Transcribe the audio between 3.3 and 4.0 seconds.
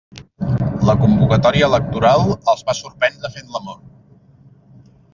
fent l'amor.